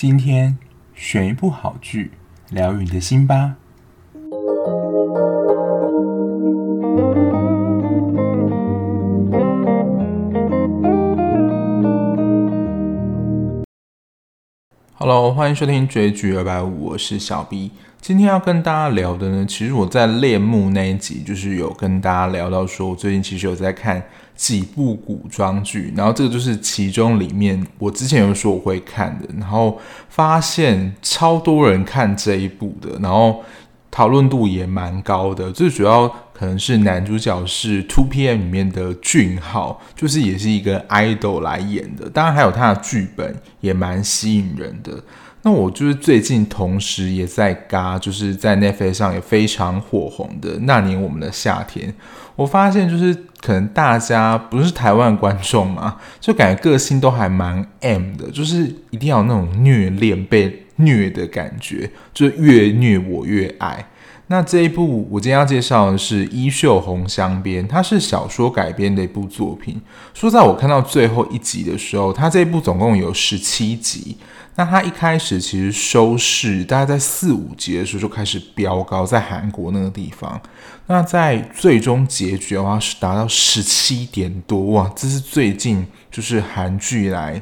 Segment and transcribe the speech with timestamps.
[0.00, 0.56] 今天
[0.94, 2.12] 选一部好剧，
[2.50, 3.56] 疗愈你的心吧。
[15.10, 17.70] Hello，欢迎收听追剧二百五，我是小 B。
[17.98, 24.02] 今天要跟大家聊的呢，其实我在恋慕那一集，就是有跟大家聊到说，我最近其实有在看。
[24.36, 33.42] 几部古装剧，然后这个就是其中里面我之前有说我会看的，然后发现超多人看这一部的，然后
[33.90, 35.50] 讨论度也蛮高的。
[35.50, 45.02] 最主要可能是男主角是 Two PM 里面的俊昊，就是也是一个 idol 来演的，当然还有他的剧本也蛮吸引人的。
[45.42, 51.90] 那我就是最近同时也在嘎，就是在 Netflix 上也非常火红的《那年我们的夏天》。
[52.36, 63.84] 我发现就是可能大家不是台湾观众嘛，就感觉个性都还蛮 M 的，就是一定要那种虐恋被虐的感觉，就是越虐我越爱。
[64.30, 69.80] 那这一部我今天要介绍的是《衣袖红镶边》，它是小说改编的一部作品。
[70.12, 74.16] 说在我看到最后一集的时候，它这一部总共有十七集。
[74.54, 80.38] 那它一开始其实收视大概在四五集的时候就开始飙高，在韩国那个地方。
[80.88, 87.40] 那在最终结局的话是达到十七点多哇，这是最近就是韩剧来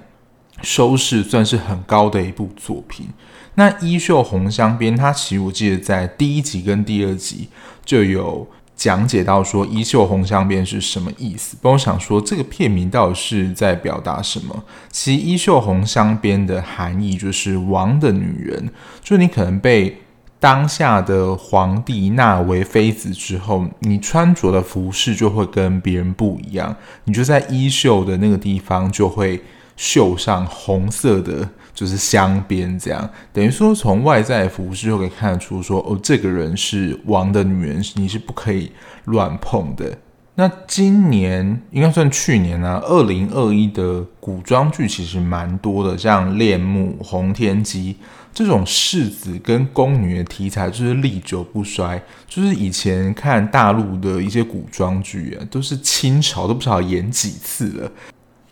[0.63, 3.09] 收视算是很高的一部作品。
[3.57, 7.49] 那《衣袖红镶边》，它其实我记得在第一集跟第二集
[7.85, 11.57] 就有讲解到说“衣袖红镶边”是什么意思。
[11.57, 14.65] 不过我想说，这个片名到底是在表达什么？
[14.91, 18.71] 其实“衣袖红镶边”的含义就是王的女人，
[19.03, 20.03] 就你可能被
[20.39, 29.43] 当下的皇帝纳为妃子之后，你穿着的服饰就会跟别人不一样，你就在衣袖的那个地方就会
[29.79, 31.49] 绣上红色的。
[31.77, 38.73] 就是镶边这样，等于说从外在服饰就可以看得出说，哦，这个人是王的女人，你是不可以
[39.05, 39.99] 乱碰的。
[40.39, 47.95] 那今年应该算去年啊，二零二一的古装剧其实蛮多的，像《恋慕》《红天机》
[48.35, 52.03] 这种世子跟宫女的题材，就是历久不衰。
[52.27, 57.91] 就是以前看大陆的一些古装剧啊，都是清朝都不知道演几次了。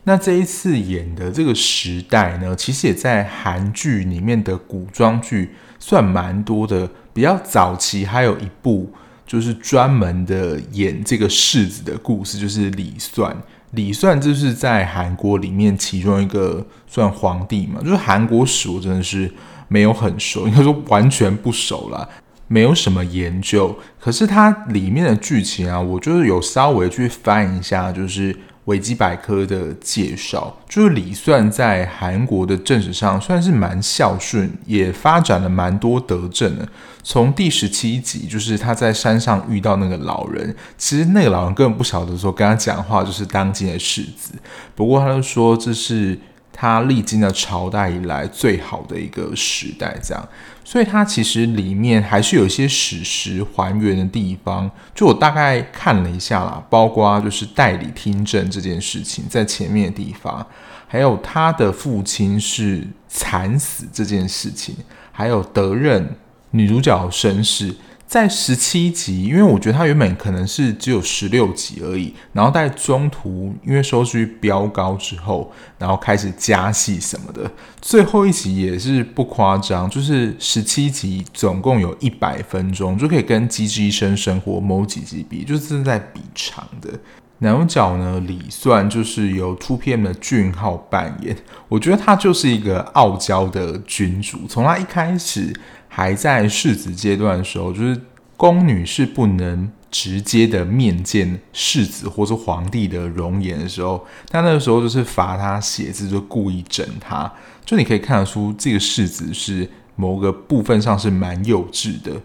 [0.06, 6.88] 那这一次演的这个时代呢，其实也在韩剧里面的古装剧算蛮多的。
[7.14, 8.92] 比较早期还有一部
[9.24, 13.34] 就是专门的演这个世子的故事，就是李算。
[13.70, 19.32] 李算就是在韩国里面其中一个算皇帝嘛，就是韩国史我真的是
[19.68, 22.08] 没有很熟，应该说完全不熟啦，
[22.48, 23.78] 没有什么研究。
[24.00, 28.36] 可是它里面的剧情啊，我就是有稍微去翻一下，就是。
[28.64, 36.66] 维基百科的介绍，就是李算在韩国的政治上算是蛮孝顺，也发展了蛮多德政的。
[37.02, 44.32] 从第十七集，就是他在山上遇到那个老人，其实那个老人根本不晓得说跟他讲话就是当今的世子，
[44.74, 46.18] 不过他就说这是。
[46.56, 50.28] 他历经了朝代以来最好的一个时代，这样，
[50.64, 54.68] 所以它其实里面还是有一些史实还原的地方。
[54.94, 60.44] 就我大概看了一下啦，包括就是代理听证这件事情在前面的地方，
[60.88, 64.74] 还有他的父亲是惨死这件事情，
[65.12, 66.16] 还有德任
[66.50, 67.74] 女主角身世。
[68.06, 77.50] 在十七集，因为我觉得它原本可能是只有十六集而已，然后在中途因为收视率飙高之后，然后开始加戏什么的，
[77.80, 86.90] 最后一集也是不夸张，就是十七集总共有一百分钟，就可以跟《机智医生生活》某几集比，就是正在比长的。
[87.38, 91.36] 男主角呢，李算就是由 2PM 的俊浩扮演，
[91.68, 95.52] 我觉得他就是一个傲娇的君主，从他一开始。
[95.96, 98.00] 还在世子阶段的时候，就是
[98.36, 107.32] 宫女是不能直接的面见世子或是皇帝的容颜的时候，他那个时候就是罚他写字，就故意整他。
[107.64, 112.20] 就你可以看得出，这个世子是某个部分上是蛮幼稚的，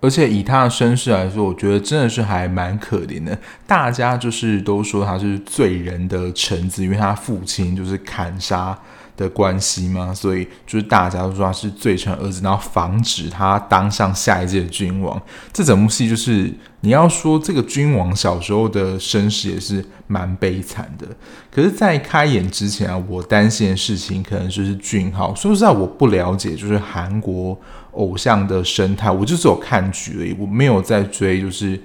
[0.00, 3.36] 而且以他的身世来说，我觉得真的是还蛮可怜的。
[3.66, 8.78] 大家就是都说他是罪人的臣子，因为他父亲就是砍杀。
[9.20, 10.12] 的关系吗？
[10.14, 15.20] 所以就是大家都说他是罪臣儿子，然后防止他当上下一届的君王。
[15.52, 21.06] 这整部戏就是你要说这个君王小时候的身世也是蛮悲惨的。
[21.54, 25.34] 可是，在开演之前啊，我担心的事情可能就是俊浩。
[25.34, 27.58] 说实在，我不了解就是韩国
[27.92, 31.78] 偶像的生态，我就只有看剧而已，我没有在追就是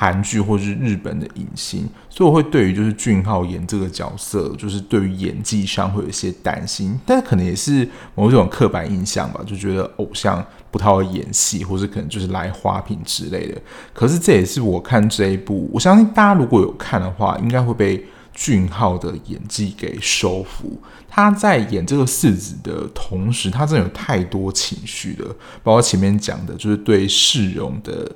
[0.00, 13.60] 韩剧或是日本的影星，所以我会对于就是俊浩演这个角色，就是对于演技上会有一些担心，但可能也是某种刻板印象吧，就觉得偶像不太会演戏，或是可能就是来花瓶之类的。
[13.92, 18.02] 可是这也是我看这一部，我相信大家如果有看的话，应该会被
[18.32, 20.80] 俊浩的演技给收服。
[21.10, 28.10] 他在演这个世子的同时，他真的有太多情绪了，包括前面讲的，就是对世荣的。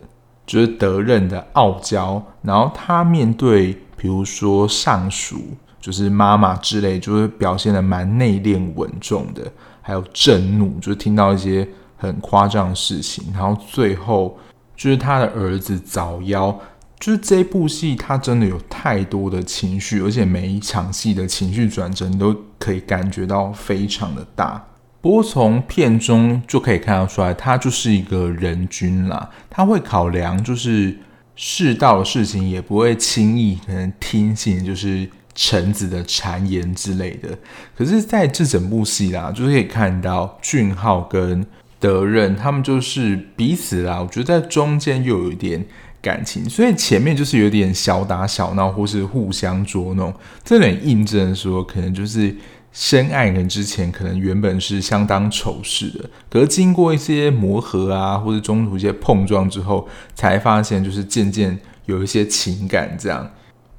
[0.46, 5.40] 就是德任的傲娇，然后他面对比如说上属，
[5.80, 9.50] 就是妈妈之类，就是表现的蛮内敛稳重的，
[9.80, 14.38] 还有震怒，就是听到一些很夸张的事情，然后最后
[14.76, 16.54] 就是他的儿子早夭，
[17.00, 24.62] 就是这部戏他真的有太多的情绪，而且每一场戏的情绪转折你都可以感觉到非常的大。
[25.04, 29.28] 不过从片中就可以看得出来，他就是一个人君啦。
[29.50, 30.96] 他会考量，就是
[31.36, 37.38] 世道的事情，也不会轻易可能听信就是臣子的谗言之类的。
[37.76, 41.44] 可是在这整部戏啦，就是可以看到俊浩跟
[41.78, 45.62] 德任他们就是彼此啦，我觉得在中间又有一点
[46.00, 52.34] 感情，所以前面就是有点小打小闹或是互相捉弄，这点印证说可能就是。
[52.74, 63.30] 深爱人之前可能原本是相当仇视的，可是经过一些磨合啊，或者中途一些碰撞之后，才发现就是渐渐有一些情感这样。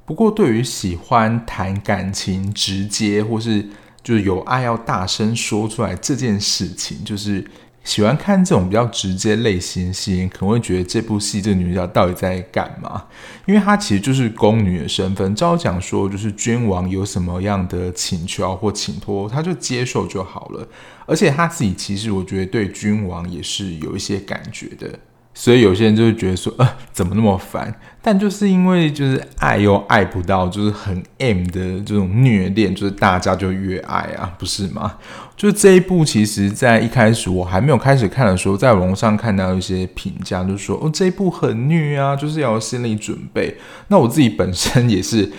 [0.06, 3.68] 不过对于喜欢谈感情、直接或是
[4.02, 7.44] 就是有爱要大声说出来这件事情，就是。
[7.86, 13.04] 喜欢看这种比较直接类型戏，可能会觉得这部戏这个女角到底在干嘛？
[13.46, 20.66] 因为她其实就是宫女的身份，照讲说就是君王有什么样的请求或请托，她就接受就好了。
[21.06, 24.98] 而且她自己其实我觉得对君王也是有一些感觉的。
[25.38, 27.72] 所以有些人就会觉得说，呃，怎么那么烦？
[28.00, 34.94] 但就是因为就是爱又爱不到，就是很 M 的这种虐恋，就是大家就越爱啊，不是吗？
[35.36, 43.58] 就这一部，其实在一开始我还没有开始看的时候，在网上看到一些评价，就说哦，这一部很虐啊，就是要有心理准备。
[43.88, 45.30] 那我自己本身也是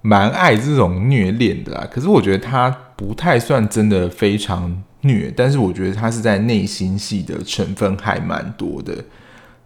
[0.00, 8.94] 蛮爱这种虐恋的啦，可是我觉得它不太算真的非常虐，但是我觉得它是在内心戏的成分还蛮多的。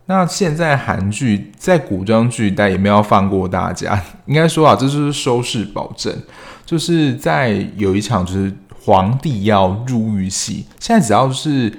[0.08, 4.00] 那现在韩剧在古装剧，但也没有放过大家。
[4.26, 6.16] 应该说啊，这就是收视保证。
[6.64, 8.52] 就是在有一场就是
[8.84, 11.72] 皇帝要入狱戏，现在只要是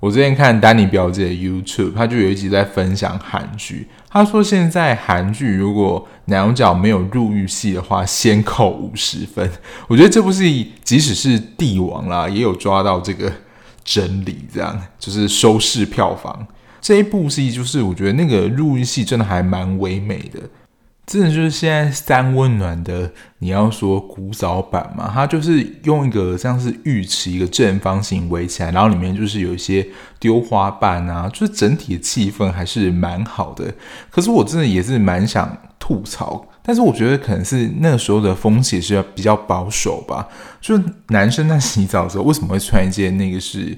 [0.00, 3.88] 我之前看丹尼表姐 YouTube，他就有一集在分享韩剧。
[4.08, 9.48] 他说现在韩剧如果男主角没有入狱戏的话，先扣五十分。
[9.86, 13.32] 我觉得这部戏即使是帝王啦，也有抓到这个
[13.84, 16.46] 真理，这样就是收视票房。
[16.80, 20.40] 这一部戏就是我觉得那个入狱戏真的还蛮唯美的，
[21.06, 29.86] 真的就是现在三温暖的，你要说古早版嘛，它就是用一个像是浴池一个正方形围起来，然后里面就是有一些
[30.20, 33.74] 丢花瓣啊，就是整体的气氛还是蛮好的。
[34.10, 40.28] 可是我真的也是蛮想吐槽，但是我觉得可能是那个时候的风气是要比较保守吧，
[40.60, 40.78] 就
[41.08, 43.76] 男生在洗澡的时候为什么会穿一件那个是？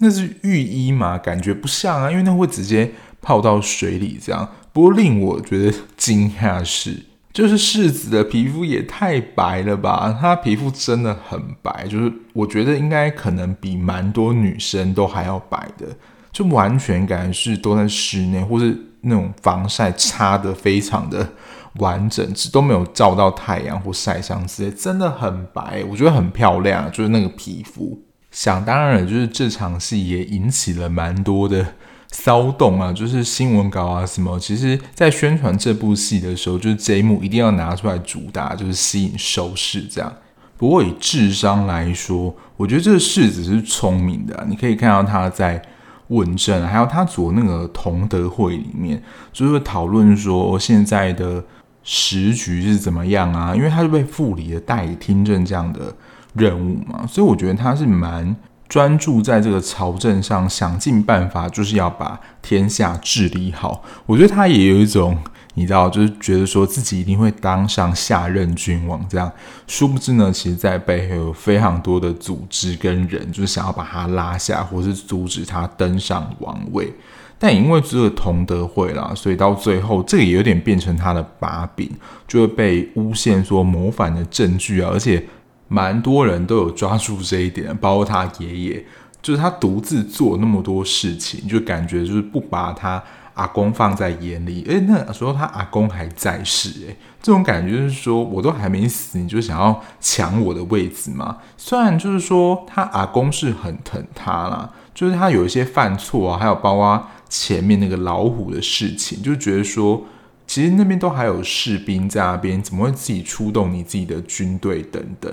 [0.00, 1.16] 那是浴衣嘛？
[1.18, 4.48] 感觉不像啊，因为那会直接泡到水里这样。
[4.72, 10.16] 不过令我觉得惊讶是，就是世子的皮肤也太白了吧？
[10.20, 15.86] 她皮肤真的很白，就是我觉得应该可能比蛮多女生都还要白的，
[16.32, 21.28] 就完全感觉是都在室内，或是那种防晒擦得非常的
[21.74, 28.02] 完整，只都没有照到太阳或晒伤之类，真的很白，我觉得很漂亮，就是那个皮肤。
[28.30, 31.74] 想当然了，就是这场戏也引起了蛮多的
[32.12, 34.38] 骚动啊，就是新闻稿啊什么。
[34.38, 40.12] 其实，在宣传这部戏的时候，就是这一幕一定要拿出来主打，就是吸引收视这样。
[40.56, 44.46] 不过以智商来说，我觉得这个世子是聪明的。
[44.48, 45.60] 你可以看到他在
[46.08, 51.42] 问政，还有他组那个同德会里面，就是讨论说现在的
[51.82, 53.56] 时局是怎么样啊？
[53.56, 55.92] 因为他就被副理的代理听证这样的。
[56.34, 58.36] 任务嘛，所以我觉得他是蛮
[58.68, 63.82] 专注在这个朝政上，想尽办法就是要把天下治理好。
[64.06, 65.18] 我觉得他也有一种，
[65.54, 69.28] 你知道，就是觉得说自己一定会当上下任君王这样。
[69.66, 76.94] 殊不知呢，其实在背后有非常多的组织跟人，就是想要把他拉下，或是阻止他登上王位。
[77.40, 81.90] 但因为这个同德会啦，所以到最后这个也有点变成他的把柄，
[82.28, 85.26] 就会被诬陷说谋反的证据啊，而且。
[85.72, 88.84] 蛮多人都有抓住这一点，包括他爷爷，
[89.22, 93.00] 就是他独自做那么多事情，就感觉就是不把他
[93.34, 101.38] 阿公放在眼里，诶，那时候他阿公还在世，诶，这种感觉就是说我都还没死，你就想要抢我的位置吗？
[101.56, 110.02] 虽然就是说他阿公是很疼他啦，就是他有一些犯错啊，还有包括前面那个老虎的事情，就觉得说
[110.48, 115.32] 其实那边都还有士兵在那边，怎么会自己出动你自己的军队等等。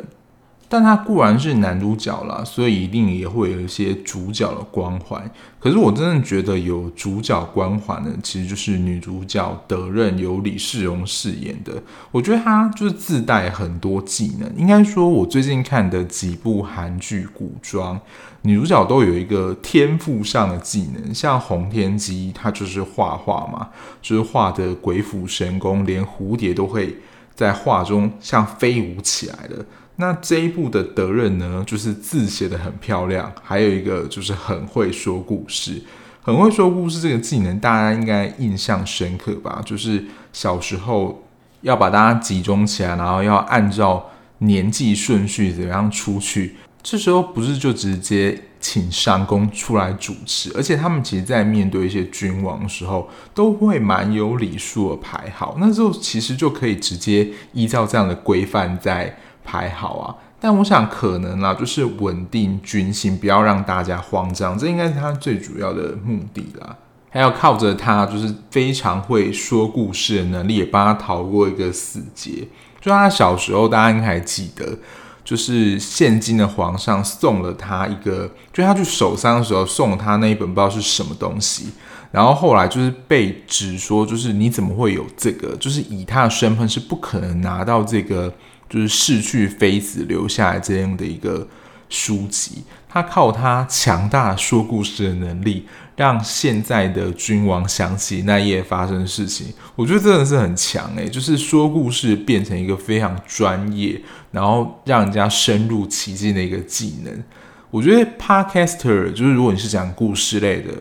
[0.70, 5.32] 但他固然是男主角啦，所以一定也会有一些主角的光环。
[5.60, 11.82] 可是我真的觉得有主角光环的，其实就是女主角德任由李世荣饰演的。
[12.12, 14.52] 我觉得她就是自带很多技能。
[14.58, 18.00] 应该说，我最近看的几部韩剧古装
[18.42, 23.70] 女主角都有一个天赋上的技能，像洪天基，她就是画画嘛，
[24.02, 26.98] 就是画的鬼斧神工，连蝴蝶都会
[27.34, 29.66] 在画中像飞舞起来的。
[30.00, 35.82] 那这一部的德任呢，就是字写得很漂亮，还有一个就是很会说故事，
[36.22, 39.60] 很会说故事这个技能大家应该印象深刻吧？
[39.66, 41.24] 就是小时候
[41.62, 59.18] 要把大家集中起来，然后要按照年纪顺序怎么样出去，这时候不是就直接请上公出来主持，而且他们其实在面对一些君王的时候，都会蛮有礼数的排好，那时候其实就可以直接依照这样的规范在。
[59.48, 66.76] 排好啊，但我想可能啦，就是稳定军心，不要让大家慌张，这应该是他最主要的目的啦。
[67.10, 72.46] 还要靠着他就是非常会说故事的能力，也帮他逃过一个死劫。
[72.82, 74.78] 就他小时候，大家应该还记得，
[75.24, 81.70] 就是现今的皇上送了他一个，就他去守丧的时候送了他那一本不知道是什么东西，
[82.12, 85.56] 然后后来就是被指说，就是你怎么会有这个？
[85.56, 88.32] 就是以他的身份是不可能拿到这个。
[88.70, 91.48] 就是逝去妃子留下来这样的一个
[91.90, 99.54] 书籍，他靠他强大说故事的能力，让现在的君王想起那夜发生的事情。
[99.76, 107.24] 我觉得真的是很强诶，就是说故事变成一个非常专业，然后让人家深入其境的一个技能。
[107.72, 110.74] 我觉得 Podcaster 就是如果你是讲故事类的，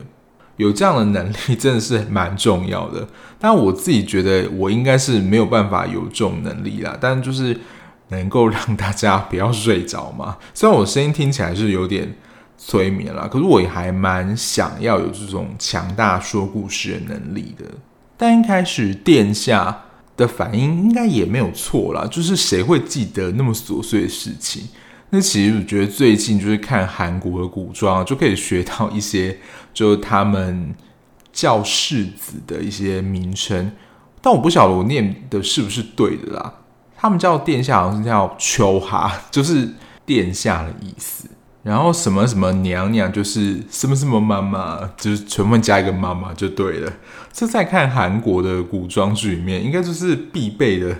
[0.56, 3.06] 有这样的能力真的是蛮重要的。
[3.38, 7.56] 但我自己觉得我应该是没有办法有这种能力啦，但就是。
[8.08, 10.36] 能够让大家不要睡着吗？
[10.54, 12.14] 虽然我声音听起来是有点
[12.56, 17.64] 催眠啦，可是我也还蛮想要有这种强大说故事的能力的。
[18.16, 19.82] 但一开始殿下
[20.16, 24.62] 的反应应该也没有错啦，就是谁会记得那么琐碎的事情？
[25.10, 29.38] 那其实我觉得最近就是看韩国的古装，就可以学到一些，
[29.74, 30.74] 就是他们
[31.32, 33.70] 叫世子的一些名称，
[34.20, 36.54] 但我不晓得我念的是不是对的啦。
[36.96, 39.68] 他们叫殿下，好像是叫秋哈， 就是
[40.04, 41.28] 殿下的意思。
[41.62, 46.92] 然后什么什么娘娘，就是什么什么妈妈，就是全部加一个妈妈就对了。
[47.32, 50.96] 这在看韩国的古装剧里面，应该就是必备的，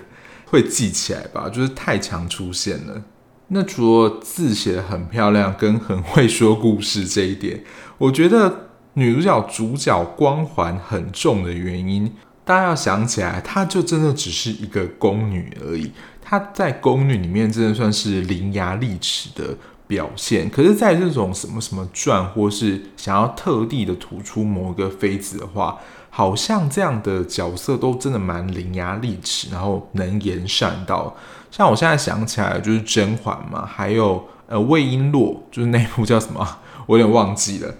[0.47, 1.47] 会记起来吧？
[1.47, 3.01] 就是太常出现了。
[3.47, 7.63] 那除了字写得很漂亮，跟很会说故事这一点，
[7.97, 12.13] 我觉得女主角主角光环很重的原因。
[12.47, 15.91] 大家要想起来，她就真的只是一个宫女而已。
[16.21, 20.49] 她在宫女里面真的算是伶牙俐齿的表现。
[20.49, 25.77] 可是，在这种什么什么传，或是想要特地的突出某一个妃子的话，
[26.09, 31.15] 好像这样的角色都真的蛮伶牙俐齿，然后能言善道。
[31.51, 36.47] 像我现在想起来，就是甄嬛嘛，还有呃魏璎珞，就是那部叫什么，
[36.85, 37.73] 我有点忘记了。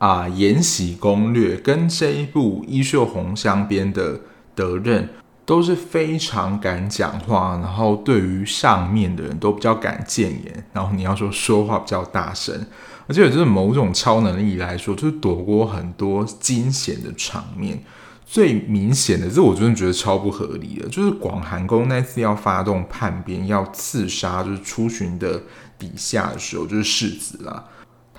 [0.00, 4.18] 啊，《延禧攻略》跟这一部《衣袖红镶边》的
[4.54, 5.10] 德任
[5.44, 12.66] 都是非常敢讲话，然后对于上面的人都比较敢谏言，然后你要说说话比较大声，
[13.08, 17.82] 而且有这种某种超能力来说，就是躲过很多惊险的场面。
[18.24, 25.42] 最明显的，这我真的觉得超不合理的，就是广寒宫那次要发动叛变，要刺杀就是出巡的
[25.78, 27.64] 底下的时候，就是世子啦。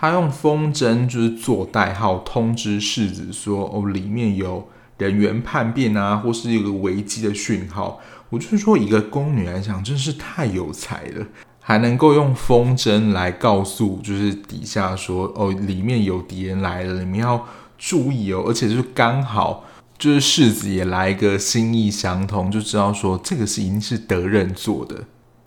[0.02, 4.68] 他用风筝就是做代号，通知世子说：“哦，里面有
[4.98, 8.00] 人员叛变啊，或是一个危机的讯号。”
[8.32, 11.28] 我就是说，一个宫女来讲，真是太有才了，
[11.60, 17.46] 还能够用风筝来告诉就是底下说：“哦，里面有敌人来了，你们要
[17.78, 19.66] 注意哦。”而且就是刚好
[20.00, 25.04] 就是世子也来一个心意相通，就知道说这个是一定是德任做的。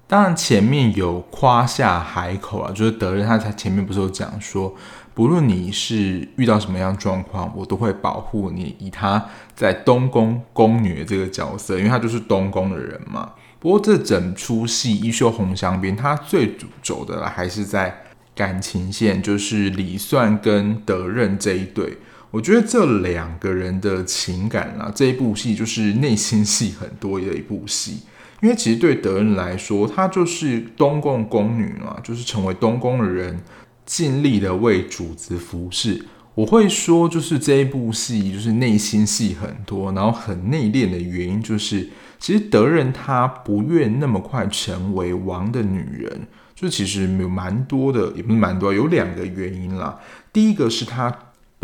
[0.07, 4.75] 当然，前面有夸下海口啊，就是德仁他在前面不是有讲说，
[5.15, 8.77] 不论你是遇到什么样状况，我都会保护你。
[8.79, 9.25] 以他
[9.57, 13.33] 在东宫宫女的这个角色，因为他就是东宫的人嘛。
[13.59, 18.03] 不过这整出戏《衣袖红镶边》，他最主轴的还是在
[18.35, 21.97] 感情线，就是李算跟德任这一对。
[22.31, 28.01] 我觉得这两个人的情感啦，这一部戏就是内心戏很多的一部戏。
[28.45, 33.41] 因为其实对德任来说，他就是东宫宫女嘛，就是成为东宫的人，
[33.87, 36.05] 尽力的为主子服侍。
[36.35, 49.99] 我会说，就是这一部戏就是内心戏很多，然后很内敛的原因，就是其实德任他不愿那么快成为王的女人，就其实有蛮多的，也不是蛮多，有两个原因啦。
[50.35, 51.11] 第一个是他。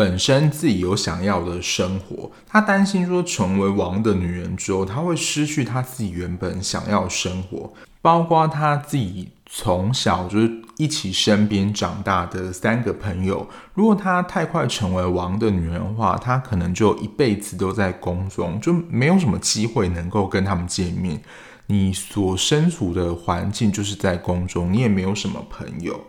[0.00, 13.47] 本身自己有想要的生活，他担心说成为王的女人之后，他会失去他自己原本想要的生活，包括他自己从小就是一起身边长大的三个朋友。
[13.75, 21.21] 如果他太快成为王的女人的话，他可能就一辈子都在宫中，就没有什么机会能够跟他们见面。
[21.66, 26.00] 你所身处的环境就是在宫中，你也没有什么朋友。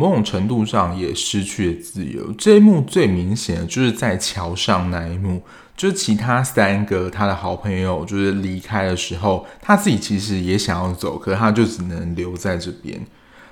[0.00, 2.32] 某种程度上也失去了自由。
[2.38, 5.42] 这一幕最明显的就是在桥上那一幕，
[5.76, 12.98] 就是其他三个他的好朋友就是离开的时候，他自己其实也想要走，可是他就只能留在这边。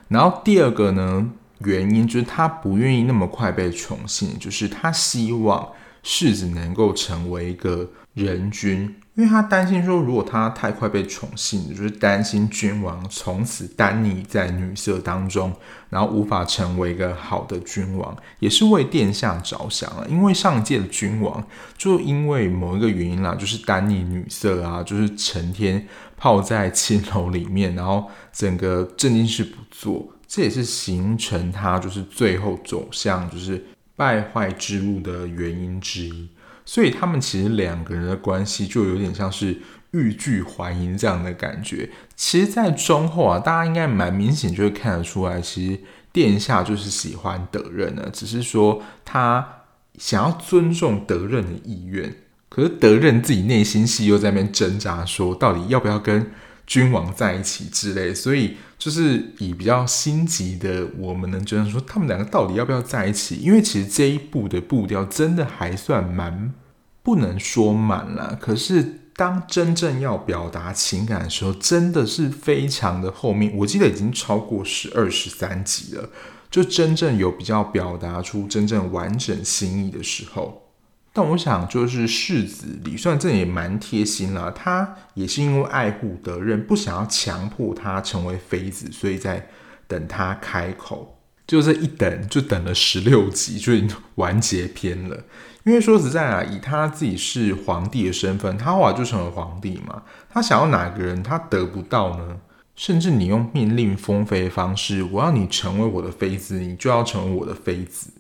[0.09, 5.69] 然后第二个呢，原因就是他不愿意那么快被宠幸，就是他希望
[6.03, 8.95] 世子能够成为一个人君。
[9.19, 15.53] 因为他担心说，如果他太快被宠幸，就是担心君王从此耽溺在女色当中，
[15.91, 20.07] 然后无法成为一个好的君王，也是为殿下着想啊。
[20.09, 21.45] 因为上一届的君王
[21.77, 25.85] 就因为某一个原因啦，就是耽溺女色啊，就是成天
[26.17, 36.29] 泡在青楼里面，然后整个正经事不做，这也是形成他就是最后走向就是败坏之路的原因之一。
[36.69, 39.57] 所以他们其实两个人的关系就有点像是
[39.93, 41.89] 欲拒还迎这样的感觉。
[42.15, 45.81] 其实，在中后啊，大家应该蛮明显就会看得出来，其实
[46.13, 49.63] 殿下就是喜欢德仁的，只是说他
[49.97, 52.15] 想要尊重德仁的意愿。
[52.51, 56.31] 可是德仁自己内心戏又在那边挣扎，说到底要不要跟
[56.69, 58.15] 君王在一起之类。
[58.15, 63.35] 所以就是以比较心急的我们能觉得说，他们两个到底要不要在一起？
[63.39, 66.55] 因为其实这一部的步调真的还算蛮。
[67.01, 73.51] 不能说满了，可是当真正要表达情感的时候，真的是非常的后面。
[73.57, 76.11] 我记得已经超过十二十三集了，
[76.51, 80.68] 就真正有比较表达出真正完整心意的时候。
[81.13, 89.49] 但我想，就是世子李算这也蛮贴心了，他也是因为爱护德任，不想要强迫他成为妃子，所以在
[89.87, 91.17] 等他开口。
[91.47, 93.73] 就这一等，就等了十六集，就
[94.17, 95.17] 完结篇了。
[95.65, 100.03] 因为说实在啊，以他自己是皇帝的身份，他后来就成了皇帝嘛。
[100.29, 102.37] 他想要哪个人，他得不到呢？
[102.77, 108.11] 甚至你用命令封妃的方式，我要你成为我的妃子，你就要成为我的妃子。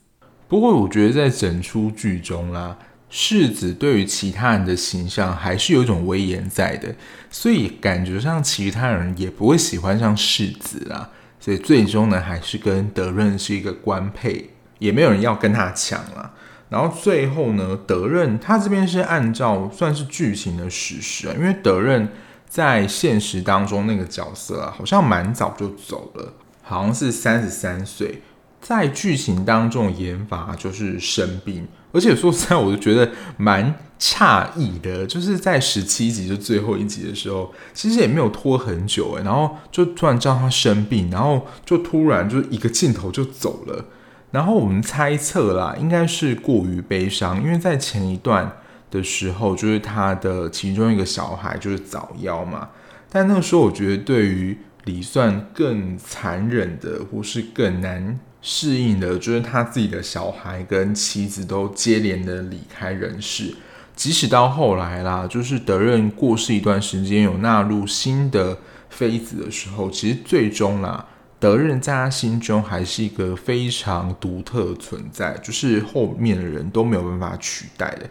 [0.48, 2.78] 不过我觉得在整出剧中啦，
[3.11, 6.94] 世子对于其他人的形象还是有一种威严在的，
[7.30, 11.11] 所以感觉上其他人也不会喜欢上世子啦。
[11.38, 16.32] 所以最终呢，还是跟德润是一个官配，也没有人要跟他抢啦。
[16.70, 22.08] 然后最后呢，德润他这边是按照算是剧情的史实啊，因为德润
[22.46, 26.32] 在现实当中那个角色啊，好像蛮早就走了，
[26.62, 28.22] 好像是三十三岁。
[28.68, 43.87] 在剧情当中演法就是生病，而且说实在，我就觉得蛮诧异的，就是在十七集就最后一集的时候，其实也没有拖很久诶，然后就突然知道他生病，然后就突然就一个镜头就走了。
[44.33, 48.52] 然后我们猜测啦，应该是过于悲伤，因为在前一段
[48.90, 52.68] 的时候，就是他的其中一个小孩就是早夭嘛。
[53.09, 63.55] 但那个时候，我觉得对于李算更残忍的，或是更难适应的，就是他自己的小孩跟妻子都接连的离开人世。
[63.96, 68.57] 即使到后来啦，就是德任过世一段时间，有纳入新的
[68.88, 71.05] 妃子的时候，其实最终啦。
[71.40, 78.09] 德任在他心中还是一个非常独特的存在，就是后面的人都没有办法取代的。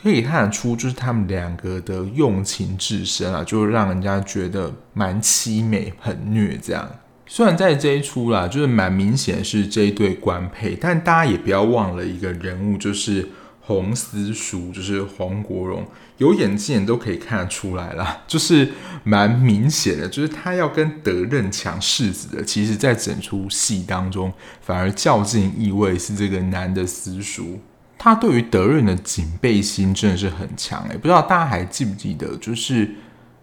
[0.00, 6.88] 可以看得出，就是他们两个的用情至深啊，就让人家觉得蛮凄美、很虐这样。
[7.28, 13.28] 虽然在这一出啦，就是蛮明显是这一对官配，但大家也不要忘了一个人物，就是。
[13.68, 15.86] 洪思叔就是黄国荣，
[16.16, 18.66] 有眼睛人都可以看得出来啦，就是
[19.04, 22.42] 蛮明显的，就是他要跟德任抢世子的。
[22.42, 27.60] 其实，在整出戏当中，反而较劲意味是这个男的思淑，
[27.98, 32.90] 他对于德任的警备心真的是很强诶，不知道大家还记不记得，就是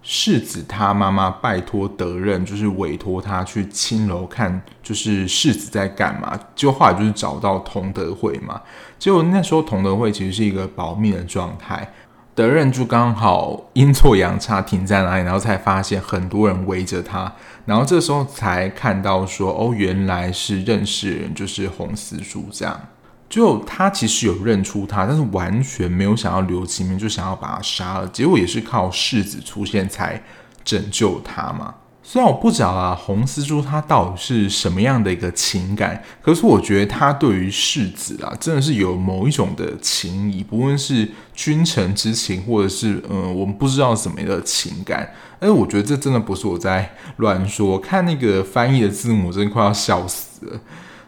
[0.07, 6.39] 世子他妈妈拜托德任，就是委托他去青楼看，就是世子在干嘛。
[6.55, 8.61] 结果后来就是找到同德惠嘛。
[8.99, 11.91] 结果那时候同德惠其实是一个保密的状态，
[12.35, 17.33] 德任就刚好阴错阳差停在哪里，然后才发现很多人围着他，
[17.65, 22.79] 然后这时候才看到说，哦，原来是认识人，就是洪思书这样。
[23.27, 28.07] 就他其实有认出他，但是完全没有想要留情面，就想要把他杀了。
[28.07, 30.23] 结果也是靠世子出现才
[30.63, 31.75] 拯救他嘛。
[32.07, 45.11] 虽然我不知道啊，洪思书他到底是什么样的一个情感，可是我觉得他对于世子啊，真的是有某一种的情谊，不论是君臣之情，或者是嗯，我们不知道什么的情感。
[45.39, 50.59] 哎，我觉得这真的不是我在乱说，看那个翻译的字母，真的快要笑死了。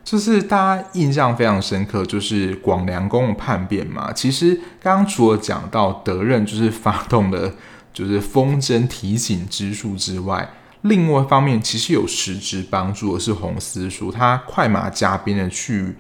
[0.10, 4.10] 就是大家印象非常深刻，就是广良公的叛变嘛。
[4.14, 7.52] 其实刚刚除了讲到德任就是发动的，
[7.92, 10.50] 就是风筝提醒之术之外，
[10.84, 15.94] 另外一方面其实有实质帮助的是洪思书，他快马加鞭的去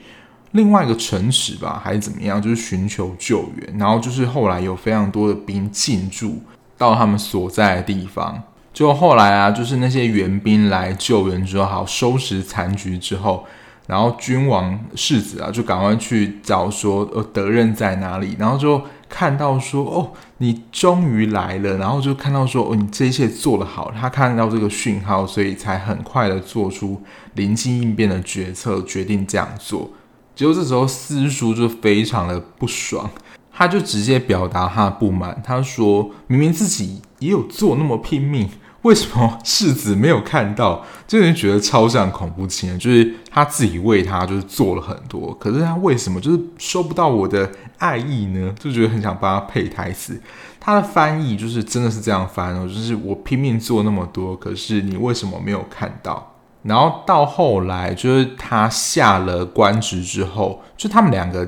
[0.51, 3.77] 另外一个城池吧，还是怎么样，就是寻求救援。
[3.77, 6.41] 然后就是后来有非常多的兵进驻
[6.77, 8.41] 到他们所在的地方。
[8.73, 13.45] 就后来啊，就是那些援兵来救援之后，好收拾残局之后。
[13.87, 18.35] 然后君王世子啊，就赶快去找说，呃，德任在哪里？
[18.37, 21.77] 然后就看到说，哦，你终于来了。
[21.77, 23.89] 然后就看到说，哦，你这一切做得好。
[23.97, 27.01] 他看到这个讯号，所以才很快的做出
[27.35, 29.89] 临机应变的决策，决定这样做。
[30.35, 33.09] 结果这时候四叔就非常的不爽，
[33.53, 35.41] 他就直接表达他的不满。
[35.43, 38.49] 他说明明自己也有做那么拼命。
[38.87, 40.81] 为什么世子没有看到？
[41.05, 48.55] 就 人觉得超像恐怖情人，就是他自己为他就是做了很多，可是他为什么就是收不到我的爱意呢？
[48.57, 50.17] 就觉得很想帮他配台词。
[50.57, 56.35] 他的翻译就是真的是这样翻哦，就是我拼命做那么多，可是你为什么没有看到？
[56.63, 61.45] 然后到后来就是他下了官职之后，就他们两个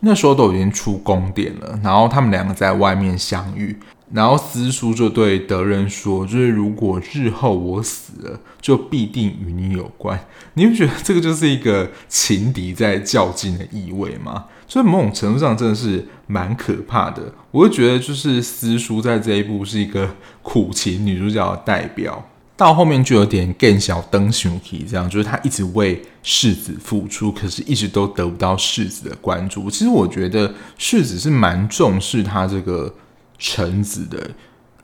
[0.00, 3.78] 那时候都已经出宫殿了，然后他们两个在外面相遇。
[4.12, 10.18] 然后思书就对德仁说：“就是如果日后我死了，就必定与你有关。”
[10.54, 14.46] 你不觉得这个就是一个情敌在较劲的意味吗？
[14.66, 17.32] 所以某种程度上真的是蛮可怕的。
[17.52, 29.70] 我会觉得就是思书在这一部是一个苦情女主角的代表，到后面就有点更小灯熊皮这样，就是她一直为世子付出，可是一直都得不到世子的关注。
[29.70, 32.92] 其实我觉得世子是蛮重视他这个。
[33.40, 34.30] 臣子的，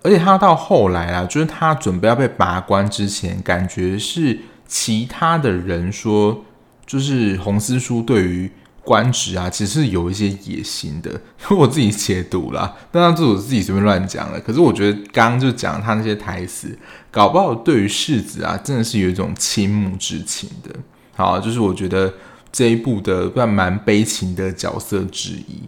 [0.02, 6.42] 而且他到后来啊，就是他准备要被拔官之前，感觉是其他的人说，
[6.86, 8.50] 就是洪思书对于
[8.82, 11.20] 官职啊，其实是有一些野心的。
[11.50, 14.40] 我自己解读啦，当然这我自己随便乱讲了。
[14.40, 16.78] 可是我觉得刚刚就讲他那些台词，
[17.10, 20.70] 搞不好对于世子啊，真的是有一种倾慕之情的。
[21.14, 22.14] 好，就是我觉得
[22.50, 25.62] 这一部的算蛮悲情的角色之一。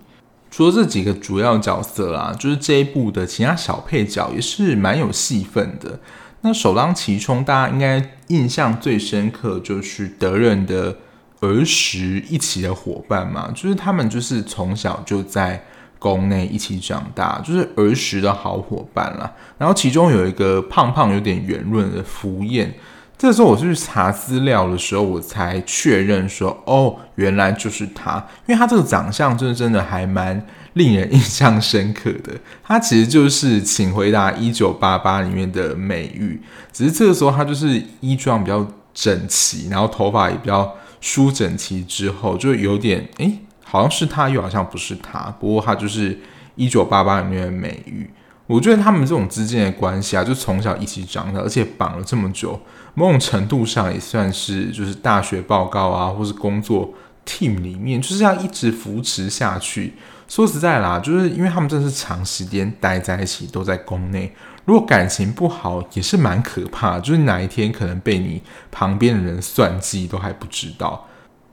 [0.58, 6.00] 除了这几个主要角色啦，就是这一部的其他小配角也是蛮有戏份的。
[6.40, 10.96] 那首当其冲，大家应该印象最深刻就是德仁的
[11.38, 15.62] 儿时一起的伙伴嘛，就是他们就是从小就在
[16.00, 19.32] 宫内一起长大，就是儿时的好伙伴啦。
[19.58, 22.74] 然后其中有一个胖胖有点圆润的福彦。
[23.18, 30.40] 这时候我去查资料的时候，我才确认说，哦，原来就是他，因为他这个长相真的真的还蛮
[30.74, 32.32] 令人印象深刻的。
[32.62, 36.40] 他其实就是《请回答一九八八》里面的美玉，
[36.72, 45.34] 只是这个时候他就是衣装比较整齐，然后头发也比较梳整齐，之后就有点诶，好像是他，又好像不是他。
[45.40, 46.14] 不过他就是
[46.54, 48.08] 《一九八八》里面的美玉。
[48.48, 52.58] 我觉得他们这种之间的关系啊，就从小一起长大，而且绑了这么久。
[52.94, 56.92] 某种程度上也算是，就是大学报告啊，或是工作
[57.24, 59.92] team 里面，就是要一直扶持下去。
[60.26, 64.34] 说实在啦，就是因为他们真是长时间待在一起，都在宫内。
[64.64, 71.06] 如果感情不好，也是蛮可怕，就是哪一天可能被你旁边的人算计都还不知道。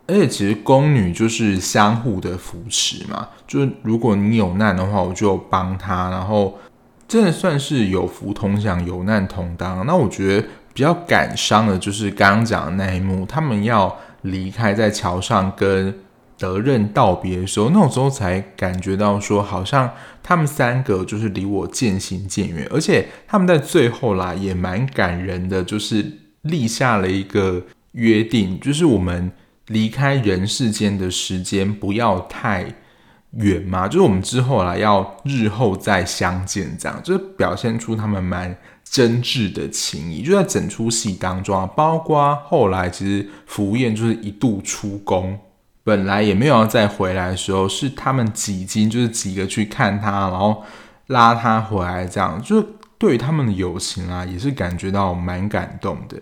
[0.08, 6.58] 而且其实宫女就是相互的扶持嘛，就是如果你有难的话，我就帮他，然后
[7.08, 9.86] 真的算是有福同享，有难同当。
[9.86, 10.48] 那我觉得。
[10.76, 16.02] 比较感伤的就是刚刚讲的那一幕，他们要离开，在桥上跟
[16.38, 19.90] 德任道别的时候，那种时候才感觉到说，好像
[20.22, 26.06] 他们三个就是离我渐行渐远，而且他们在最后啦也蛮感人的，就是
[26.42, 27.64] 立下了一个
[27.94, 29.32] 约定，就是我们
[29.68, 32.66] 离开人世间的时间不要太
[33.36, 40.22] 远吗，就是我们之后啦要日后再相见，这样就是表现出他们蛮真挚的情谊。
[40.22, 45.38] 就在整出戏当中啊，包括后来其实福彦就是一度出宫，
[45.84, 50.64] 本来也没有要再回来的时候，是他们几经就是几个去看他，然后
[51.08, 52.66] 拉他回来，这样就
[52.98, 56.18] 对他们的友情啊，也是感觉到蛮感动的。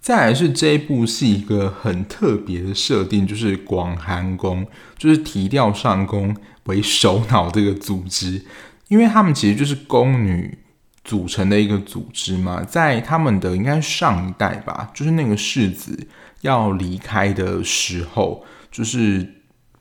[0.00, 4.66] 再来是这一部戏一个很特别的设定，就是广寒宫，
[4.98, 8.44] 就是提调上宫为首脑这个组织，
[8.88, 10.58] 因为他们其实就是宫女
[11.04, 16.06] 组成的一个组织嘛，在他们的应该上一代吧，就是那个世子
[16.40, 19.26] 要离开的时候，就是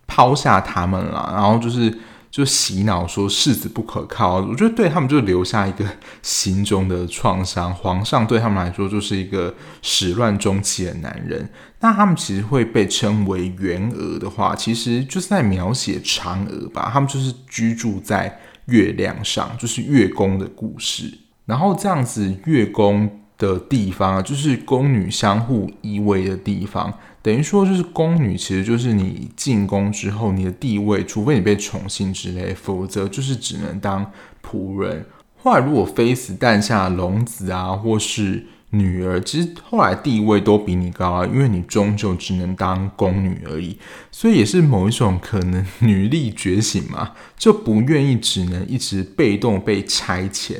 [0.07, 1.97] 抛下他们了，然后就是。
[2.33, 5.85] 就洗脑说世子不可靠，我觉得对他们就留下一个
[6.23, 7.71] 心中的创伤。
[7.71, 11.47] 皇上对他们来说就是一个始乱终弃的男人。
[11.83, 16.89] 那他们其实会被称为元娥的话，其实就是在描写嫦娥吧。
[16.93, 21.13] 他们就是居住在月亮上，就是月宫的故事。
[21.45, 26.97] 然后这样子月宫的地方，就是宫女相互依偎的地方。
[27.21, 34.09] 等于说，就是宫女，其实就是你进宫之后，你的地位，除非你被宠幸之类，否则就是只能当
[34.41, 35.05] 仆人。
[35.35, 43.77] 后来如果妃子诞下龙子啊，或是女儿，其实后来地位都比你高啊，因为你终究只能当宫女而已。
[44.11, 50.55] 所以也是某一种可能，女力觉醒嘛，就不愿意只能一直被动被差遣。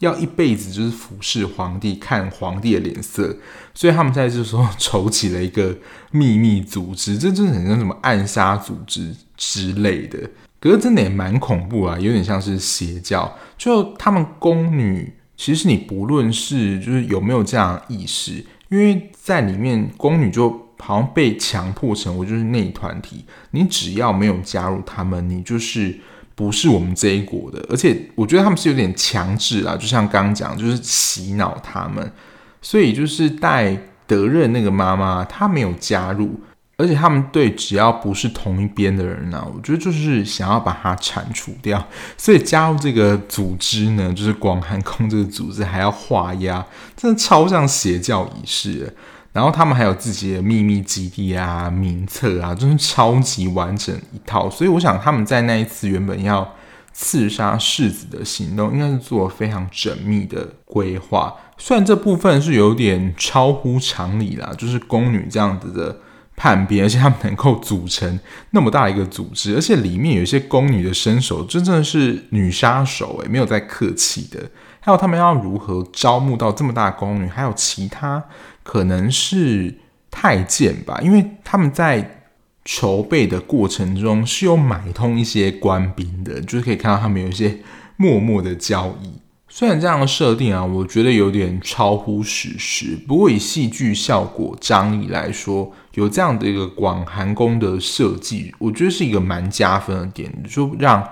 [0.00, 3.34] 要一辈子就是服侍皇帝，看皇帝的脸色，
[3.72, 5.74] 所以他们在这时候筹起了一个
[6.10, 10.18] 秘密组织，这真的很像什么暗杀组织之类的。
[10.60, 13.34] 可是真的也蛮恐怖啊，有点像是邪教。
[13.56, 25.98] 就他们宫女，其实你不论是就是有没有这样的意识，因为在里面宫女就好像被强迫成为就是内团体，你只要没有加入他们，你就是。
[26.36, 32.10] 不是我们这一国的，而且我觉得他们是有点强制啊，就像刚刚讲，就是洗脑他们，
[32.60, 36.40] 所以就是带德任那个妈妈，她没有加入，
[36.76, 48.94] 而且他们对只要不是同一边的人呢、我觉得就是想要把他铲除掉，所以加入这个组织呢，就是广寒宫这个组织还要画押，真的超像邪教仪式。
[49.32, 54.48] 然后他们还有自己的秘密基地啊、名册啊，真是超级完整一套。
[54.48, 56.54] 所以我想他们在那一次原本要
[56.92, 61.34] 刺杀世子的行动，应该是做了非常缜密的规划。
[61.58, 65.98] 虽然这部分是有点超乎常理啦，就是宫女这样子的
[66.36, 68.18] 叛变，而且他们能够组成
[68.50, 74.50] 那么大一个组织，而且里面有一些宫女的身手，真正是女杀手诶，没有在客气的。
[74.80, 78.22] 还有他们要如何招募到这么大宫女，还有其他。
[78.62, 79.74] 可能是
[80.10, 82.22] 太监吧，因为他们在
[82.64, 87.58] 筹备的过程中是有买通一些官兵的，就是可以看到他们有一些
[87.96, 89.23] 默默的交易。
[89.56, 101.08] 虽然这样的设定啊，我觉得有点超乎事实，不过以戏剧效果张力来说，有这样的一个广寒宫的设计，我觉得是一个蛮加分的点，就让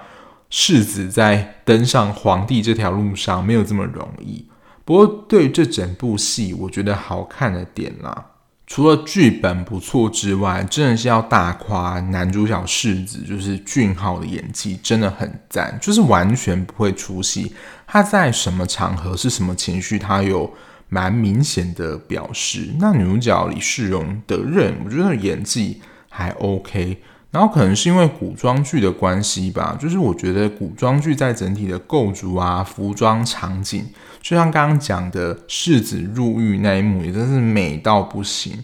[0.51, 4.45] 世子在登上皇帝这条路上没有这么容易。
[4.85, 8.32] 不过，对于这整部戏，我觉得好看的点啦，
[8.75, 17.53] 除了剧本不错之外，真的是要大夸男主角世子，就是俊浩的演技真的很赞，就是完全不会出戏。
[17.87, 20.51] 他在什么场合是什么情绪，他有
[20.89, 22.71] 蛮明显的表示。
[22.79, 26.97] 那女主角李世荣的任，我觉得演技还 OK。
[27.31, 33.87] 然后可能是因为古装剧的关系吧，就是我觉得古装剧在整体的构筑啊、服装场景，
[34.23, 38.57] 就像刚刚讲的世子入狱那一幕，也真是美到不行。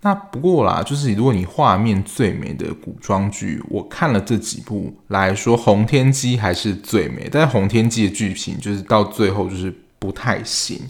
[0.00, 10.80] 那不过啦，就是如果你画面最美的古装剧，我看了这几部来说，《红天机》还是最美，但是《红天机》的剧情就是到最后就是不太行。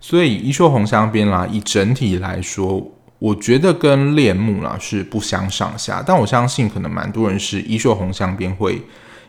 [0.00, 2.96] 所以《一袖红香边》啦，以整体来说。
[3.20, 8.80] 我觉得跟恋慕啦是不相上下，但我相信可能蛮多人是一袖红香边会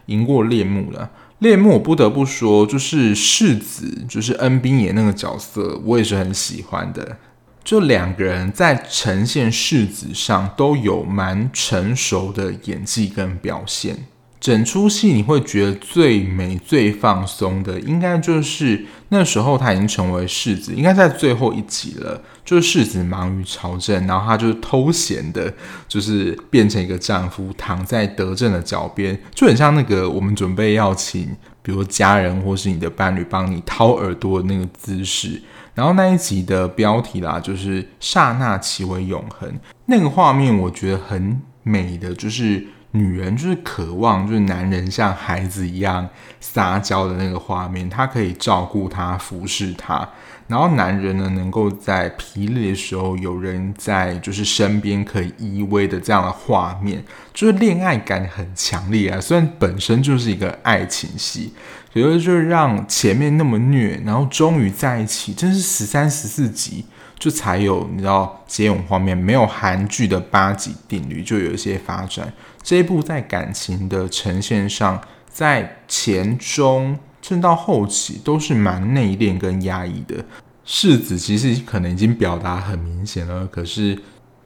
[0.06, 1.10] 赢过恋慕的。
[1.42, 7.18] 恋慕我不得不说，就是世子，就是恩兵爷那个角色，我也是很喜欢的。
[7.64, 14.06] 就两个人在呈现世子上都有蛮成熟的演技跟表现。
[14.42, 22.20] 整出戏你会觉得最美、最放松的，应该就是那时候他已经成为世子，应该在最后一集了。
[22.44, 25.54] 就是世子忙于朝政，然后他就是偷闲的，
[25.88, 31.30] 就是变成一个丈夫，躺在德政的脚边，就很像那个我们准备要请，
[31.62, 35.40] 比如家人或是你的伴侣帮你掏耳朵的那个姿势。
[35.76, 39.48] 然后那一集的标题啦，就是刹那其为永恒，
[39.86, 42.66] 那个画面我觉得很美的，就是。
[42.92, 46.10] 女人就是渴望，就是男人像孩子一样
[46.42, 50.08] 撒娇的那个画面，他可以照顾她、服侍她，
[50.48, 57.02] 然后男人呢，能够在疲累的时候有人在就是身边可以依偎的这样的画面，
[57.34, 59.22] 就是恋爱感很强烈啊。
[59.22, 61.54] 虽然本身就是一个爱情戏，
[61.94, 66.84] 可是就是让前面那么虐，然后终于在一起，真是十三十四集。
[67.22, 72.34] 就才有你知道接吻画面，没有韩剧的八级定律，就有一些发展。
[72.64, 80.26] 这一部在感情的呈现上，在前中甚至到后期都是蛮内敛跟压抑的。
[80.66, 83.96] 世子其实可能已经表达很明显了，可是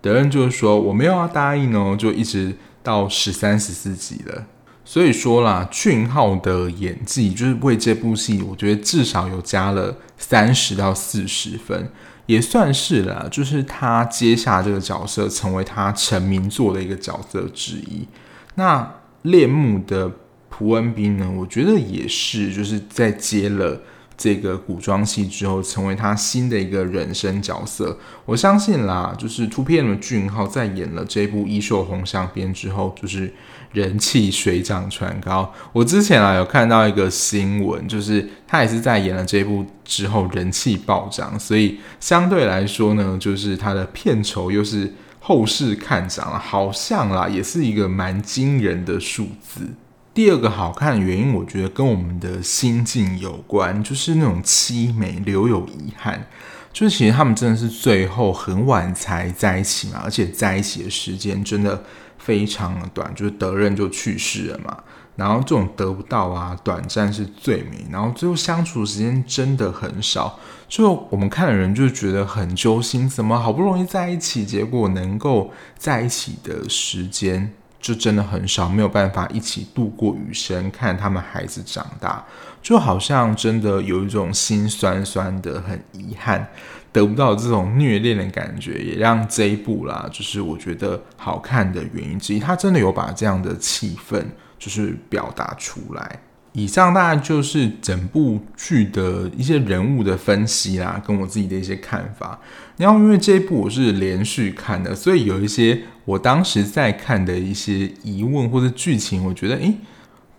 [0.01, 4.45] 德恩就是说我没有要答应哦，就一直到十三十四集了。
[4.83, 11.89] 所以说啦，俊浩的演技就是为这部戏，我觉得至少有加了三十到四十分。
[12.25, 18.07] 也算是了，就是他接下这个角色，成为他成名作的一个角色之一。
[18.55, 20.11] 那恋慕的
[20.49, 21.31] 朴恩斌呢？
[21.37, 23.81] 我觉得也是，就是在接了
[24.17, 27.97] 这个古装戏之后，成为他新的一个人生角色。
[28.25, 33.33] 我相信啦，就是 2PM 的俊浩在演了这部《衣袖红镶边》之后，就是。
[33.75, 35.53] 人气水涨船高。
[35.73, 49.67] 我之前啊有看到一个新闻，就是他也是在演了这部之后人气暴涨，所以相对来说呢，就是他的片酬又是后市看涨了，好像啦也是一个蛮惊人的数字。
[50.13, 56.25] 第二个好看的原因，我觉得跟我们的心境有关，就是那种凄美留有遗憾，
[56.71, 61.83] 就是其实他们真的是最后很晚才在一起嘛，而且在一起的时间真的。
[62.25, 64.75] 非常的短，就是德任就去世了嘛，
[65.15, 82.25] 然后这种得不到啊，短暂是最美，然后最后相处时间真的很少，就我们看的人就觉得很揪心，怎么好不容易在一起，结果能够在一起的时间就真的很少，没有办法一起度过余生，看他们孩子长大，
[82.63, 86.49] 就好像真的有一种心酸酸的，很遗憾。
[86.95, 92.39] 得不到这种虐恋的感觉，也让这一部啦，就是我觉得好看的原因之一。
[92.39, 94.23] 他真的有把这样的气氛，
[94.57, 96.19] 就是表达出来。
[96.53, 102.39] 以上大概就是整部剧的一些人物的分析啦，跟我自己的一些看法。
[102.77, 109.75] 然后因为这一部我是连续看的，所以有一些我当时在看的一些疑问或者剧情，我觉得，诶，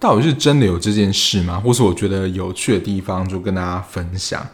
[0.01, 1.61] 到底是真的有这件事吗？
[1.61, 4.47] 或是我觉得有趣的地方，就跟大家分享。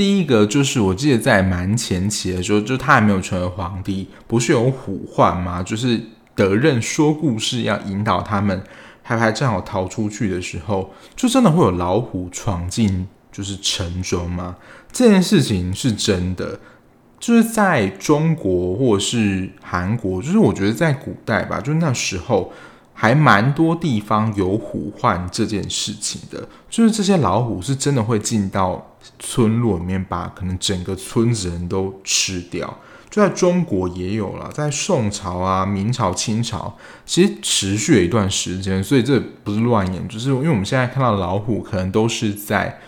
[0.00, 5.62] 第一个就是我记得在蛮前期的时候，就他还没有成为皇帝，不是有虎患吗？
[5.62, 6.00] 就是
[6.34, 8.64] 德任说故事要引导他们，
[9.02, 14.56] 还还正好逃出去的时候，就真的会有老虎闯进就是城中吗？
[14.90, 16.58] 这件事情是真的，
[17.18, 22.50] 就是在中国或者是韩国，就是我觉得在古代吧，就那时候。
[22.92, 32.78] 还蛮多地方有虎患这件事情的，就是这些老虎是真的会进到村落里面，把可能整个村子人都吃掉。
[33.10, 42.78] 就在中国也有了，在宋朝啊、明朝、清朝，其实持续了一段时间，所以这不是乱言，就是因为我们现在看到老虎可能都是在，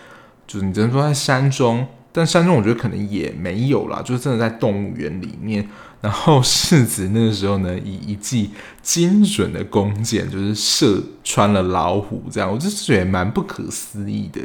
[0.46, 5.68] 就是你只能说在山中，但山中我觉得可能也没有啦，就是真的在动物园里面。
[6.01, 14.40] 然后世子那个时候呢，以一记精准的弓箭，就是射穿了老虎，这样我就觉得蛮不可思议的。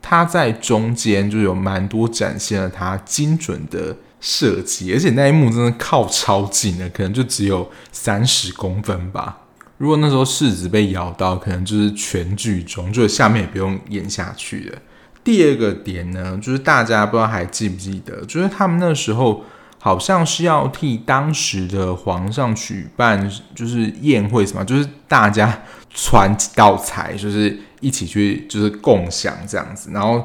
[0.00, 9.38] 他在中间就有蛮多展现了他精准的设计，而且那一幕真的靠超近的，可能就只有三十公分吧。
[9.76, 14.78] 如果那时候世子被咬到，可能就是全剧终，就下面也不用演下去了。
[15.22, 19.44] 第二个点呢，就是大家不知道还记不记得，就是他们那时候。
[19.80, 25.62] 好像是要替当时的皇上举办，就是宴会什么，就是大家
[25.94, 30.24] 传道菜，就是一起去，就是共享这样子，然后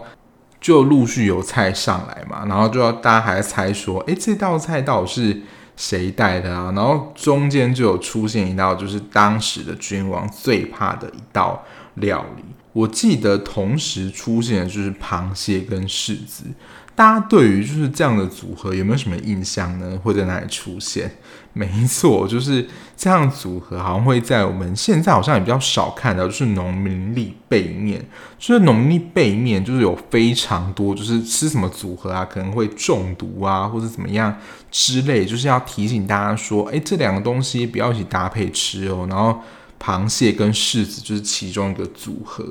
[0.59, 5.41] 就陆续有菜上来嘛，然后就要大家还在猜说，哎，这道菜到底是
[5.75, 6.71] 谁带的啊？
[6.75, 11.63] 然后中间就有出现一道，就是当时的君王最怕的一道
[11.95, 16.45] 料理，我记得同时出现的就是螃蟹跟柿子。
[16.95, 19.97] 大家对于就是这样的组合有没有什么印象呢？
[20.03, 21.09] 会在哪里出现？
[21.51, 28.03] 没错，就是这样组合，好像会在我们现在好像也比较少看到，就是农民历背面，
[28.37, 34.35] 就是农民历背面，就是有非常多，就是吃什么组合啊，可能会中毒啊，或者怎么样
[34.71, 39.07] 之类，就是要提醒大家说，哎，这两个东西不要一起搭配吃哦。
[39.09, 39.39] 然后
[39.79, 42.43] 螃蟹跟柿子就是其中一个组合，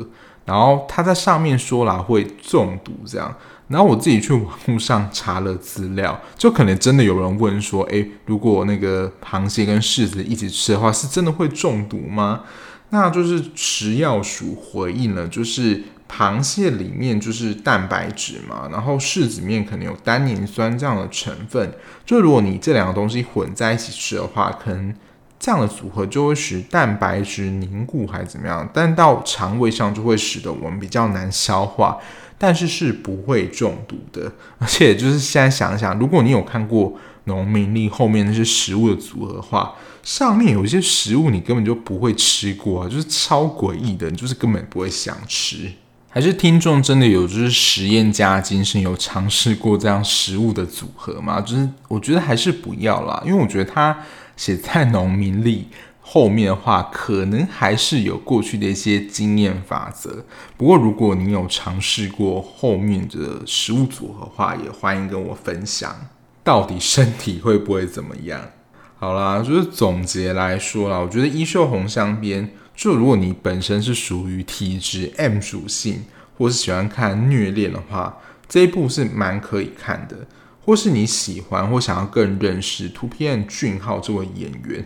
[0.44, 3.32] 然后他在上面说了会中毒这样。
[3.72, 12.42] 然后我自己去网上查了资料，就可能真的有人问说，诶，如果那个螃蟹跟柿子一起吃的话，是真的会中毒吗？
[12.90, 21.72] 那就是食药署回应了，就是螃蟹里面就是蛋白质嘛，然后柿子面可能有单宁酸这样的成分，
[22.04, 24.94] 就如果你这两个东西混在一起吃的话，可能
[25.42, 31.98] 这样的组合就会使蛋白质凝固还是怎么样，但到肠胃上就会使得我们比较难消化，
[32.38, 34.32] 但是是不会中毒的。
[34.58, 39.74] 而且就是现在想想，如果你有看过农民历后面那些食物的组合的话。
[40.04, 45.70] 上面有一些食物你根本就不会吃过，就是超诡异的，你就是根本不会想吃。
[46.08, 51.40] 还是听众真的有就是实验家精神，有尝试过这样食物的组合吗？
[51.40, 53.96] 就是我觉得还是不要啦，因为我觉得它
[54.42, 55.68] 写在农民历
[56.00, 60.24] 后面的话，可能还是有过去的一些经验法则。
[60.56, 65.94] 不过如果你有尝试过后面的食物组合的话，也欢迎跟我分享，
[66.42, 68.50] 到底身体会不会怎么样。
[68.96, 76.02] 好啦，就是总结来说啦，我觉得衣袖红镶边，就如果你本身是属于体质 M 属性，
[76.36, 78.18] 或是喜欢看虐恋的话，
[78.48, 80.26] 这一部是蛮可以看的。
[80.64, 84.84] 或是你喜欢或想要更认识图片俊昊这位演员，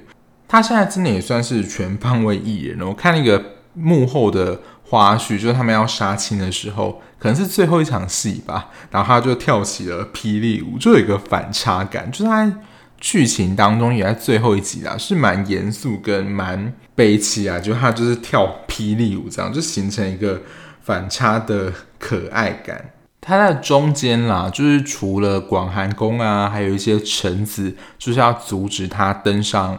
[0.48, 2.86] 他现在真的也算是全方位艺人了。
[2.86, 3.42] 我看那个
[3.74, 12.60] 幕后的花絮，就是他们要杀青的时候，可能是最后一场戏吧，然后他就跳起了霹雳舞，就有一个反差感，就是他。
[12.98, 20.40] 剧情当中也在最后一集啦，是蛮严肃跟蛮悲戚啊，就他就是跳霹雳舞这样，就形成一个
[20.80, 22.92] 反差的可爱感。
[23.26, 29.76] 他在中间啦，就是除了广寒宫啊，还有一些臣子，就是要阻止他登上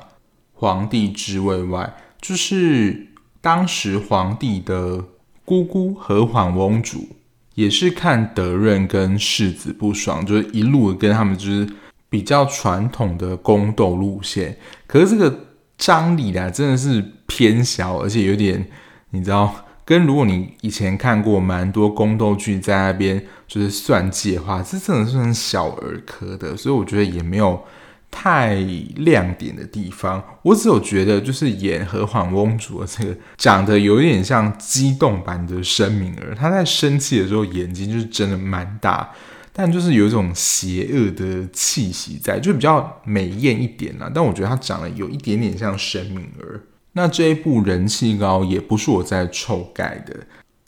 [0.51, 3.07] 皇帝之位外，就是
[3.39, 5.01] 当时皇帝的
[5.45, 7.07] 姑姑和缓翁主，
[7.55, 11.65] 也是看德润跟世子不爽，就是一路跟他们就是。
[12.09, 15.39] 比较传统的宫斗路线，可是这个
[15.77, 18.65] 张力啊，真的是偏小，而且有点，
[19.09, 19.53] 你知道，
[19.88, 27.63] 跟如果你以前看过蛮多宫斗剧，在那边就是算计的话，这真的是很小儿科的，所以我觉得也没有
[28.11, 28.55] 太
[28.97, 30.21] 亮点的地方。
[30.41, 39.09] 我只有觉得，就是演和缓翁主的这个，长得有一点像激动版的申敏儿，他在生气的时候眼睛就是真的蛮大。
[39.53, 44.11] 但就是有一种邪恶的气息在，就比较美艳一点啦。
[44.13, 46.61] 但我觉得她长得有一点点像申敏儿。
[46.97, 50.13] 那这一部人气高也不是我在臭盖的，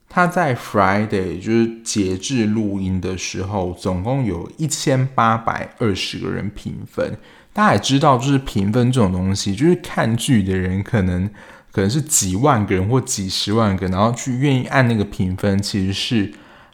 [0.08, 7.18] 他在 Friday 就是截至录音的时候，总共有一千八百二十个人评分。
[7.52, 11.28] 大家也知道，就是评分这种东西，就是看剧的人可能
[11.72, 16.32] 可能是几万个人或几十万个，然后去愿意按那个评分，其实是。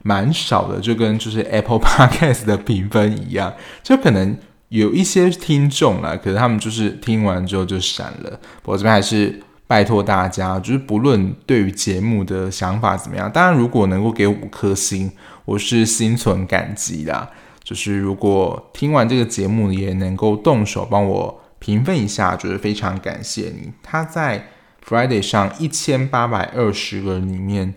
[0.08, 3.52] 蛮少的，就跟就是 Apple Podcast 的评分一样，
[3.82, 4.38] 就可能
[4.70, 8.40] 有一些听众啦，可是他们就是听完之后就闪了。
[8.62, 15.12] 不过这边还是拜托大家，就是不论对于节目的想法怎么样，当然如果能够给五颗星，
[15.46, 17.30] 我是心存感激的。
[17.64, 23.72] 就是如果听完这个节目也能够动手帮我评分一下，就是非常感谢你。
[23.82, 24.48] 他在
[24.88, 27.76] Friday 上一千八百二十个人里面。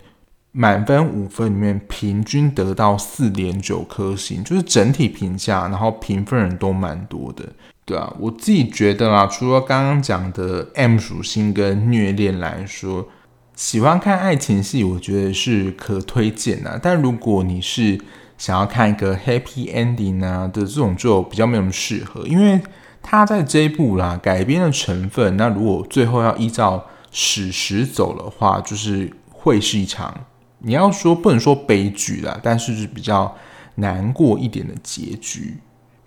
[0.51, 7.45] 满分五分里面，平均得到四点九颗星，就是整体评价，然后评分人都蛮多的，
[7.85, 13.07] 对啊，我自己觉得啦，除了刚刚讲的 M 属性跟虐恋来说，
[13.55, 16.79] 喜欢看爱情戏，我觉得是可推荐的。
[16.81, 17.99] 但如果你是
[18.37, 22.59] 想要看一个 Happy Ending 啊的这种，就比较没有那么适合，因为
[23.03, 30.25] 它在这一部啦改编的成分，那如果最后要依照史实走的话，就是会是一场。
[30.59, 33.35] 你要说不能说悲剧啦，但是是比较
[33.75, 35.57] 难过一点的结局。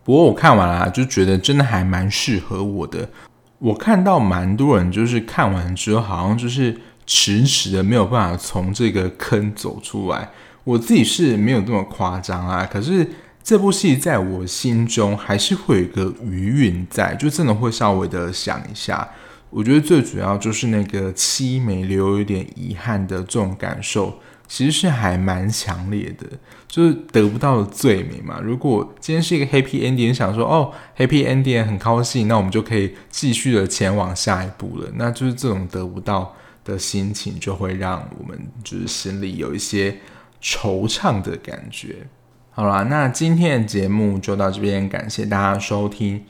[0.05, 3.09] 不过我看完了，就觉得真的还蛮适合我的。
[3.59, 6.76] 我看到蛮多人就是看完之后，好像就是
[7.07, 10.28] 迟迟的没有办法从这个坑走出来。
[10.64, 13.09] 我自己是没有这么夸张啊，可是
[13.42, 19.09] 这部戏在我心中还是会有一个余韵在，就真的会稍微的想一下。
[19.50, 24.18] 我觉得最主要就是那个凄美留有点遗憾的这种感受。
[24.53, 26.26] 其实是还蛮强烈的，
[26.68, 28.38] 就是得不到的罪名嘛。
[28.38, 34.90] 如果今天是一个 happy ending，想说哦，happy ending 很高兴，那我们就可以继续的前往下一步了。
[34.96, 36.34] 那就是这种得不到
[36.66, 39.96] 的心情，就会让我们就是心里有一些
[40.42, 42.07] 惆怅的感觉。
[42.50, 46.22] 好啦，那今天的节目就到这边，感谢大家收听。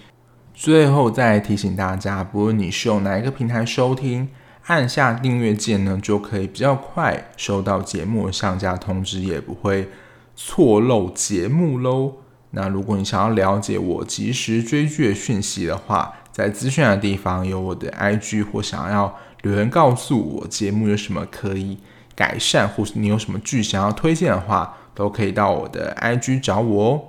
[0.54, 4.28] 最后再提醒大家，不论你是用哪一个平台收听。
[4.66, 9.88] 按下订阅键呢，就可以比较快收到节目上架通知，也不会
[10.36, 12.14] 错漏节目喽。
[12.50, 21.78] 那如果你想要了解我及时追剧的讯息的话，在资讯的地方有我的 IG，或想要留言告诉我节目有什么可以
[22.14, 27.02] 改善，或是你有什么剧想要推荐的话，都可以到我的 IG 找我哦。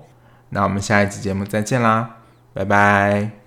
[0.49, 2.17] 那我们下一集节目再见啦，
[2.53, 3.42] 拜拜。